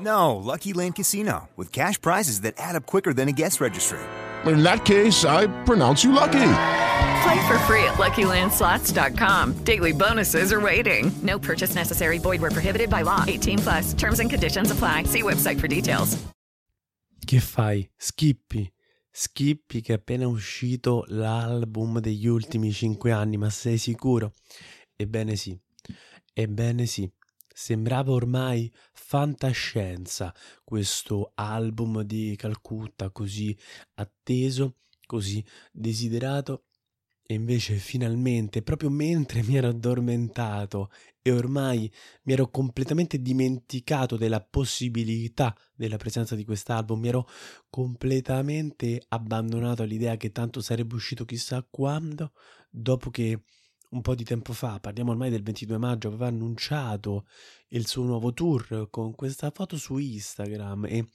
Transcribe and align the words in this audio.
No, 0.00 0.36
Lucky 0.36 0.72
Land 0.72 0.96
Casino, 0.96 1.48
with 1.56 1.70
cash 1.70 2.00
prizes 2.00 2.40
that 2.40 2.54
add 2.58 2.74
up 2.74 2.86
quicker 2.86 3.12
than 3.12 3.28
a 3.28 3.32
guest 3.32 3.60
registry. 3.60 4.00
In 4.44 4.62
that 4.62 4.84
case, 4.84 5.24
I 5.24 5.46
pronounce 5.64 6.02
you 6.02 6.12
lucky. 6.12 6.50
Play 7.22 7.46
for 7.46 7.58
free 7.60 7.84
at 7.84 7.94
LuckyLandSlots.com. 7.94 9.64
Daily 9.64 9.92
bonuses 9.92 10.52
are 10.52 10.60
waiting. 10.60 11.10
No 11.22 11.38
purchase 11.38 11.74
necessary. 11.74 12.18
Void 12.18 12.40
where 12.40 12.50
prohibited 12.50 12.90
by 12.90 13.02
law. 13.02 13.24
18 13.26 13.58
plus. 13.58 13.94
Terms 13.94 14.20
and 14.20 14.28
conditions 14.28 14.70
apply. 14.70 15.04
See 15.04 15.22
website 15.22 15.58
for 15.58 15.68
details. 15.68 16.18
Che 17.24 17.40
fai? 17.40 17.88
Skippi. 17.96 18.70
Skippi 19.10 19.80
che 19.80 19.92
è 19.92 19.96
appena 19.96 20.26
uscito 20.26 21.04
l'album 21.08 22.00
degli 22.00 22.26
ultimi 22.26 22.72
cinque 22.72 23.12
anni, 23.12 23.38
ma 23.38 23.48
sei 23.48 23.78
sicuro? 23.78 24.32
Ebbene 24.96 25.36
sì. 25.36 25.58
Ebbene 26.34 26.84
sì. 26.84 27.10
Sembrava 27.56 28.10
ormai 28.10 28.68
fantascienza 28.92 30.34
questo 30.64 31.30
album 31.36 32.02
di 32.02 32.34
Calcutta 32.36 33.10
così 33.10 33.56
atteso, 33.94 34.78
così 35.06 35.42
desiderato 35.70 36.64
e 37.22 37.34
invece 37.34 37.76
finalmente, 37.76 38.60
proprio 38.62 38.90
mentre 38.90 39.44
mi 39.44 39.56
ero 39.56 39.68
addormentato 39.68 40.90
e 41.22 41.30
ormai 41.30 41.90
mi 42.24 42.32
ero 42.32 42.50
completamente 42.50 43.22
dimenticato 43.22 44.16
della 44.16 44.40
possibilità 44.40 45.56
della 45.76 45.96
presenza 45.96 46.34
di 46.34 46.44
quest'album, 46.44 46.98
mi 46.98 47.08
ero 47.08 47.28
completamente 47.70 49.00
abbandonato 49.10 49.82
all'idea 49.82 50.16
che 50.16 50.32
tanto 50.32 50.60
sarebbe 50.60 50.96
uscito 50.96 51.24
chissà 51.24 51.64
quando, 51.70 52.32
dopo 52.68 53.10
che 53.10 53.44
un 53.94 54.02
po' 54.02 54.14
di 54.16 54.24
tempo 54.24 54.52
fa, 54.52 54.80
parliamo 54.80 55.12
ormai 55.12 55.30
del 55.30 55.42
22 55.42 55.78
maggio, 55.78 56.08
aveva 56.08 56.26
annunciato 56.26 57.26
il 57.68 57.86
suo 57.86 58.02
nuovo 58.02 58.32
tour 58.34 58.88
con 58.90 59.14
questa 59.14 59.50
foto 59.50 59.76
su 59.76 59.96
Instagram 59.98 60.86
e 60.86 61.06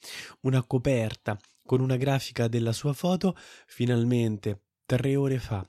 una 0.41 0.63
coperta 0.63 1.37
con 1.65 1.81
una 1.81 1.97
grafica 1.97 2.47
della 2.47 2.71
sua 2.71 2.93
foto, 2.93 3.35
finalmente 3.67 4.63
tre 4.85 5.15
ore 5.15 5.39
fa, 5.39 5.67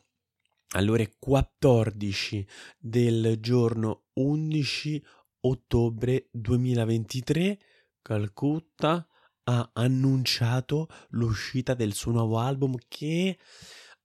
alle 0.75 0.91
ore 0.91 1.15
14 1.19 2.47
del 2.79 3.39
giorno 3.41 4.05
11 4.15 5.05
ottobre 5.41 6.29
2023, 6.31 7.59
Calcutta 8.01 9.05
ha 9.45 9.71
annunciato 9.73 10.87
l'uscita 11.11 11.75
del 11.75 11.93
suo 11.93 12.13
nuovo 12.13 12.39
album 12.39 12.77
che 12.87 13.37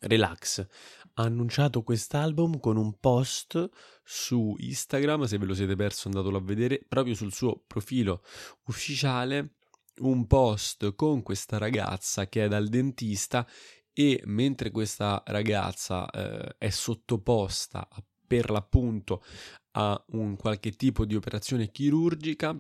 Relax. 0.01 0.67
Ha 1.15 1.23
annunciato 1.23 1.83
quest'album 1.83 2.59
con 2.59 2.77
un 2.77 2.99
post 2.99 3.71
su 4.03 4.57
Instagram, 4.59 5.23
se 5.25 5.39
ve 5.39 5.47
lo 5.47 5.55
siete 5.55 5.77
perso 5.77 6.09
andatelo 6.09 6.39
a 6.39 6.43
vedere, 6.43 6.85
proprio 6.89 7.15
sul 7.15 7.33
suo 7.33 7.63
profilo 7.67 8.25
ufficiale, 8.67 9.55
un 9.99 10.27
post 10.27 10.97
con 10.97 11.23
questa 11.23 11.59
ragazza 11.59 12.29
che 12.29 12.45
è 12.45 12.49
dal 12.49 12.67
dentista 12.69 13.47
e 13.93 14.21
mentre 14.25 14.73
questa 14.73 15.23
ragazza 15.27 16.11
eh, 16.11 16.57
è 16.59 16.71
sottoposta 16.71 17.89
per 18.27 18.51
l'appunto 18.51 19.23
a 19.77 20.05
un 20.09 20.37
qualche 20.37 20.73
tipo 20.73 21.05
di 21.05 21.15
operazione 21.15 21.71
chirurgica, 21.71 22.59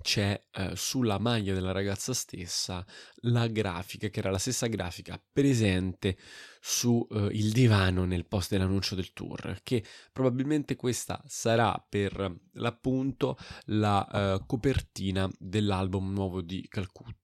c'è 0.00 0.40
eh, 0.52 0.72
sulla 0.76 1.18
maglia 1.18 1.54
della 1.54 1.72
ragazza 1.72 2.12
stessa 2.12 2.84
la 3.22 3.46
grafica, 3.46 4.08
che 4.08 4.20
era 4.20 4.30
la 4.30 4.38
stessa 4.38 4.66
grafica 4.66 5.20
presente 5.32 6.16
sul 6.60 7.06
eh, 7.10 7.50
divano 7.52 8.04
nel 8.04 8.26
post 8.26 8.50
dell'annuncio 8.50 8.94
del 8.94 9.12
tour, 9.12 9.60
che 9.62 9.84
probabilmente 10.12 10.76
questa 10.76 11.22
sarà 11.26 11.84
per 11.88 12.34
l'appunto 12.52 13.38
la 13.66 14.06
eh, 14.08 14.44
copertina 14.46 15.28
dell'album 15.38 16.12
nuovo 16.12 16.42
di 16.42 16.66
Calcutta. 16.68 17.17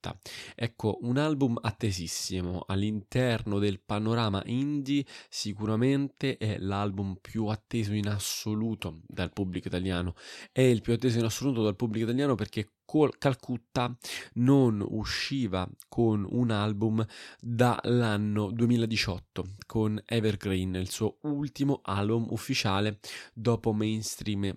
Ecco, 0.55 0.99
un 1.03 1.17
album 1.17 1.59
attesissimo 1.61 2.65
all'interno 2.67 3.59
del 3.59 3.81
panorama 3.81 4.43
indie, 4.47 5.05
sicuramente 5.29 6.37
è 6.37 6.59
l'album 6.59 7.17
più 7.21 7.47
atteso 7.47 7.93
in 7.93 8.09
assoluto 8.09 9.01
dal 9.07 9.33
pubblico 9.33 9.69
italiano. 9.69 10.15
È 10.51 10.61
il 10.61 10.81
più 10.81 10.93
atteso 10.93 11.19
in 11.19 11.25
assoluto 11.25 11.63
dal 11.63 11.77
pubblico 11.77 12.07
italiano 12.07 12.35
perché 12.35 12.69
Calcutta 13.19 13.97
non 14.35 14.85
usciva 14.87 15.69
con 15.89 16.27
un 16.31 16.51
album 16.51 17.05
dall'anno 17.41 18.51
2018 18.53 19.45
con 19.67 20.01
Evergreen, 20.05 20.77
il 20.77 20.91
suo 20.91 21.17
ultimo 21.23 21.81
album 21.83 22.27
ufficiale 22.31 23.01
dopo 23.33 23.73
Mainstream. 23.73 24.55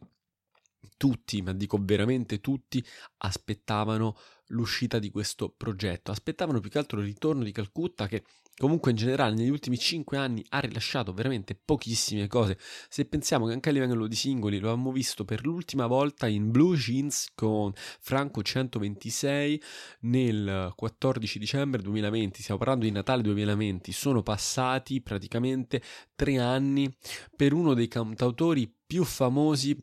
Tutti, 0.97 1.41
ma 1.41 1.53
dico 1.53 1.77
veramente 1.79 2.41
tutti, 2.41 2.83
aspettavano 3.17 4.17
l'uscita 4.47 4.99
di 4.99 5.11
questo 5.11 5.53
progetto, 5.55 6.11
aspettavano 6.11 6.59
più 6.59 6.69
che 6.69 6.79
altro 6.79 6.99
il 6.99 7.05
ritorno 7.05 7.43
di 7.43 7.51
Calcutta 7.51 8.07
che 8.07 8.23
Comunque 8.59 8.89
in 8.89 8.97
generale 8.97 9.35
negli 9.35 9.49
ultimi 9.49 9.77
5 9.77 10.17
anni 10.17 10.43
ha 10.49 10.57
rilasciato 10.57 11.13
veramente 11.13 11.53
pochissime 11.53 12.25
cose. 12.25 12.57
Se 12.89 13.05
pensiamo 13.05 13.45
che 13.45 13.53
anche 13.53 13.69
a 13.69 13.71
livello 13.71 14.07
di 14.07 14.15
singoli 14.15 14.57
lo 14.57 14.71
abbiamo 14.71 14.91
visto 14.91 15.25
per 15.25 15.45
l'ultima 15.45 15.85
volta 15.85 16.25
in 16.25 16.49
Blue 16.49 16.75
Jeans 16.75 17.27
con 17.35 17.71
Franco 17.75 18.41
126 18.41 19.61
nel 20.01 20.73
14 20.75 21.37
dicembre 21.37 21.83
2020, 21.83 22.41
stiamo 22.41 22.59
parlando 22.59 22.85
di 22.85 22.91
Natale 22.91 23.21
2020, 23.21 23.91
sono 23.91 24.23
passati 24.23 25.01
praticamente 25.01 25.79
3 26.15 26.39
anni 26.39 26.91
per 27.35 27.53
uno 27.53 27.75
dei 27.75 27.87
cantautori 27.87 28.73
più 28.87 29.03
famosi 29.03 29.79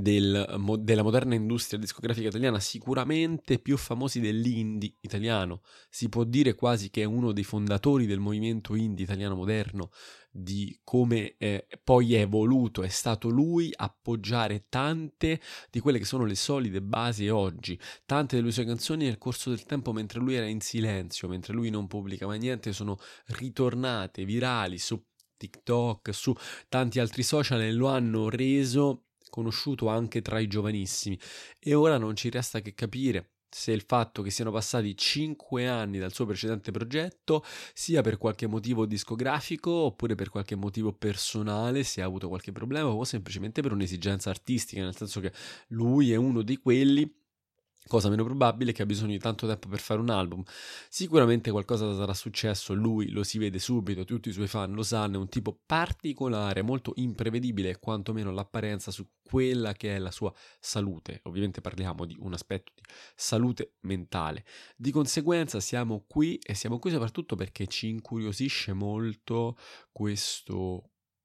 del, 0.00 0.78
della 0.80 1.02
moderna 1.02 1.34
industria 1.34 1.78
discografica 1.78 2.28
italiana, 2.28 2.60
sicuramente 2.60 3.58
più 3.58 3.76
famosi 3.76 4.20
dell'indie 4.20 4.94
italiano. 5.00 5.62
Si 5.88 6.08
può 6.08 6.24
dire 6.24 6.54
quasi 6.54 6.90
che 6.90 7.02
è 7.02 7.04
uno 7.04 7.32
dei 7.32 7.44
fondatori 7.44 8.06
del 8.06 8.20
movimento 8.20 8.74
indie 8.74 9.04
italiano 9.04 9.34
moderno, 9.34 9.90
di 10.34 10.80
come 10.82 11.34
eh, 11.36 11.66
poi 11.84 12.14
è 12.14 12.20
evoluto, 12.20 12.82
è 12.82 12.88
stato 12.88 13.28
lui 13.28 13.70
appoggiare 13.74 14.66
tante 14.68 15.40
di 15.70 15.78
quelle 15.80 15.98
che 15.98 16.06
sono 16.06 16.24
le 16.24 16.34
solide 16.34 16.80
basi 16.80 17.28
oggi. 17.28 17.78
Tante 18.06 18.36
delle 18.36 18.50
sue 18.50 18.64
canzoni 18.64 19.04
nel 19.04 19.18
corso 19.18 19.50
del 19.50 19.64
tempo, 19.64 19.92
mentre 19.92 20.20
lui 20.20 20.34
era 20.34 20.46
in 20.46 20.60
silenzio, 20.60 21.28
mentre 21.28 21.52
lui 21.52 21.68
non 21.68 21.86
pubblicava 21.86 22.34
niente, 22.34 22.72
sono 22.72 22.98
ritornate 23.26 24.24
virali 24.24 24.78
su 24.78 25.02
TikTok, 25.36 26.14
su 26.14 26.34
tanti 26.68 27.00
altri 27.00 27.22
social 27.22 27.60
e 27.60 27.72
lo 27.72 27.88
hanno 27.88 28.28
reso 28.28 29.06
conosciuto 29.32 29.88
anche 29.88 30.20
tra 30.20 30.38
i 30.38 30.46
giovanissimi. 30.46 31.18
E 31.58 31.72
ora 31.72 31.96
non 31.96 32.14
ci 32.14 32.28
resta 32.28 32.60
che 32.60 32.74
capire 32.74 33.30
se 33.48 33.72
il 33.72 33.82
fatto 33.86 34.22
che 34.22 34.30
siano 34.30 34.50
passati 34.50 34.96
5 34.96 35.66
anni 35.68 35.98
dal 35.98 36.12
suo 36.12 36.26
precedente 36.26 36.70
progetto 36.70 37.44
sia 37.74 38.02
per 38.02 38.18
qualche 38.18 38.46
motivo 38.46 38.86
discografico 38.86 39.70
oppure 39.70 40.14
per 40.14 40.28
qualche 40.28 40.54
motivo 40.54 40.92
personale, 40.92 41.82
se 41.82 42.02
ha 42.02 42.06
avuto 42.06 42.28
qualche 42.28 42.52
problema 42.52 42.88
o 42.88 43.04
semplicemente 43.04 43.62
per 43.62 43.72
un'esigenza 43.72 44.30
artistica, 44.30 44.82
nel 44.82 44.96
senso 44.96 45.20
che 45.20 45.32
lui 45.68 46.12
è 46.12 46.16
uno 46.16 46.42
di 46.42 46.56
quelli 46.58 47.10
cosa 47.86 48.08
meno 48.08 48.24
probabile 48.24 48.72
che 48.72 48.82
ha 48.82 48.86
bisogno 48.86 49.12
di 49.12 49.18
tanto 49.18 49.46
tempo 49.46 49.68
per 49.68 49.80
fare 49.80 50.00
un 50.00 50.10
album. 50.10 50.42
Sicuramente 50.88 51.50
qualcosa 51.50 51.94
sarà 51.94 52.14
successo, 52.14 52.74
lui 52.74 53.10
lo 53.10 53.22
si 53.22 53.38
vede 53.38 53.58
subito, 53.58 54.04
tutti 54.04 54.28
i 54.28 54.32
suoi 54.32 54.46
fan 54.46 54.72
lo 54.72 54.82
sanno, 54.82 55.16
è 55.16 55.20
un 55.20 55.28
tipo 55.28 55.58
particolare, 55.66 56.62
molto 56.62 56.92
imprevedibile, 56.96 57.78
quantomeno 57.78 58.30
l'apparenza 58.32 58.90
su 58.90 59.06
quella 59.22 59.72
che 59.72 59.96
è 59.96 59.98
la 59.98 60.10
sua 60.10 60.32
salute. 60.60 61.20
Ovviamente 61.24 61.60
parliamo 61.60 62.04
di 62.04 62.16
un 62.20 62.32
aspetto 62.32 62.72
di 62.74 62.82
salute 63.14 63.74
mentale. 63.80 64.44
Di 64.76 64.90
conseguenza 64.90 65.60
siamo 65.60 66.04
qui 66.06 66.38
e 66.38 66.54
siamo 66.54 66.78
qui 66.78 66.90
soprattutto 66.90 67.34
perché 67.34 67.66
ci 67.66 67.88
incuriosisce 67.88 68.72
molto 68.72 69.56
questo 69.90 70.91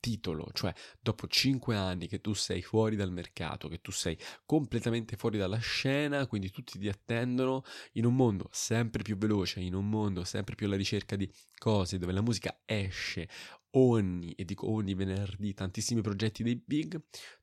Titolo, 0.00 0.48
cioè 0.52 0.72
dopo 1.00 1.26
cinque 1.26 1.76
anni 1.76 2.06
che 2.08 2.20
tu 2.20 2.34
sei 2.34 2.62
fuori 2.62 2.96
dal 2.96 3.12
mercato, 3.12 3.68
che 3.68 3.80
tu 3.80 3.90
sei 3.90 4.16
completamente 4.44 5.16
fuori 5.16 5.38
dalla 5.38 5.58
scena, 5.58 6.26
quindi 6.26 6.50
tutti 6.50 6.78
ti 6.78 6.88
attendono 6.88 7.64
in 7.92 8.04
un 8.04 8.14
mondo 8.14 8.48
sempre 8.52 9.02
più 9.02 9.16
veloce, 9.16 9.60
in 9.60 9.74
un 9.74 9.88
mondo 9.88 10.24
sempre 10.24 10.54
più 10.54 10.66
alla 10.66 10.76
ricerca 10.76 11.16
di 11.16 11.30
cose 11.58 11.98
dove 11.98 12.12
la 12.12 12.22
musica 12.22 12.60
esce 12.64 13.28
ogni, 13.72 14.32
e 14.32 14.44
dico 14.44 14.70
ogni 14.70 14.94
venerdì, 14.94 15.54
tantissimi 15.54 16.00
progetti 16.00 16.42
dei 16.42 16.56
big, 16.56 17.00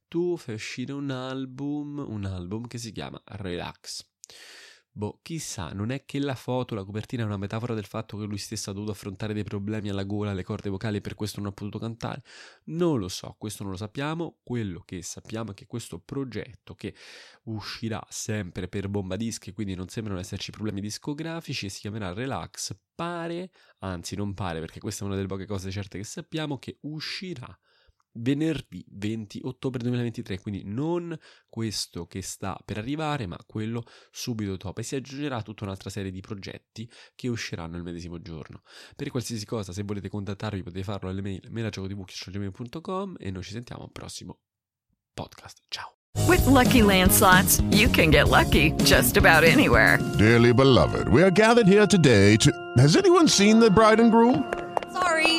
tu 0.08 0.38
fai 0.38 0.56
uscire 0.56 0.92
un 0.94 1.12
album, 1.12 2.04
un 2.08 2.26
album 2.26 2.68
che 2.68 2.78
si 2.78 2.92
chiama 2.92 3.22
Relax. 3.26 4.08
Boh, 5.00 5.20
chissà, 5.22 5.72
non 5.72 5.92
è 5.92 6.04
che 6.04 6.20
la 6.20 6.36
foto, 6.36 6.76
la 6.76 6.84
copertina 6.84 7.24
è 7.24 7.26
una 7.26 7.38
metafora 7.38 7.74
del 7.74 7.86
fatto 7.86 8.18
che 8.18 8.26
lui 8.26 8.38
stesso 8.38 8.70
ha 8.70 8.74
dovuto 8.74 8.92
affrontare 8.92 9.34
dei 9.34 9.46
problemi 9.46 9.88
alla 9.88 10.04
gola, 10.04 10.32
alle 10.32 10.44
corde 10.44 10.70
vocali 10.70 10.98
e 10.98 11.02
per 11.02 11.16
questo 11.16 11.40
non 11.40 11.48
ha 11.48 11.54
potuto 11.54 11.80
cantare? 11.80 12.22
Non 12.66 13.00
lo 13.00 13.08
so, 13.08 13.34
questo 13.40 13.64
non 13.64 13.72
lo 13.72 13.78
sappiamo. 13.78 14.40
Quello 14.44 14.82
che 14.84 15.02
sappiamo 15.02 15.52
è 15.52 15.54
che 15.54 15.68
questo 15.68 16.00
progetto 16.00 16.76
che 16.76 16.94
uscirà 17.44 18.06
sempre 18.10 18.68
per 18.68 18.90
bomba 18.90 19.16
dischi, 19.16 19.54
quindi 19.54 19.74
non 19.74 19.88
sembrano 19.88 20.20
esserci 20.20 20.52
problemi 20.52 20.82
discografici, 20.82 21.68
e 21.68 21.70
si 21.70 21.80
chiamerà 21.80 22.12
Relax, 22.12 22.76
pare, 22.94 23.52
anzi 23.78 24.18
non 24.18 24.34
pare 24.34 24.60
perché 24.60 24.82
questa 24.82 25.06
è 25.06 25.08
una 25.08 25.16
delle 25.16 25.30
poche 25.30 25.46
cose 25.46 25.72
certe 25.72 25.98
che 25.98 26.04
sappiamo, 26.04 26.60
che 26.60 26.78
uscirà 26.82 27.58
venerdì 28.20 28.86
20 28.90 29.42
ottobre 29.44 29.82
2023, 29.82 30.40
quindi 30.40 30.64
non 30.66 31.18
questo 31.48 32.06
che 32.06 32.22
sta 32.22 32.60
per 32.64 32.78
arrivare, 32.78 33.26
ma 33.26 33.38
quello 33.46 33.84
subito 34.12 34.56
dopo. 34.56 34.80
E 34.80 34.84
si 34.84 34.96
aggiungerà 34.96 35.42
tutta 35.42 35.64
un'altra 35.64 35.90
serie 35.90 36.12
di 36.12 36.22
progetti 36.22 36.90
che 37.16 37.28
usciranno 37.28 37.78
il 37.78 37.84
medesimo 37.84 38.22
giorno. 38.22 38.62
Per 38.96 39.10
qualsiasi 39.10 39.46
cosa, 39.46 39.74
se 39.74 39.84
volete 39.84 40.10
contattarvi, 40.10 40.64
potete 40.64 40.84
farlo 40.84 41.10
alle 41.10 41.22
mail 41.22 41.48
melagiocotivc.com 41.50 43.16
e 43.20 43.32
noi 43.32 43.44
ci 43.44 43.52
sentiamo 43.52 43.84
al 43.84 43.92
prossimo 43.92 44.40
podcast. 45.14 45.64
Ciao! 45.68 45.94
With 46.28 46.46
lucky 46.46 46.82
landslots, 46.82 47.62
you 47.72 47.90
can 47.90 48.12
get 48.12 48.30
lucky 48.30 48.72
just 48.84 49.18
about 49.18 49.44
anywhere. 49.44 49.98
Dearly 50.18 50.54
beloved, 50.54 51.08
we 51.08 51.24
are 51.24 51.32
gathered 51.32 51.68
here 51.68 51.88
today 51.88 52.36
to. 52.38 52.52
Has 52.78 52.96
anyone 52.96 53.28
seen 53.28 53.60
the 53.60 53.70
bride 53.70 54.00
and 54.00 54.12
groom? 54.12 54.44
Sorry, 54.92 55.39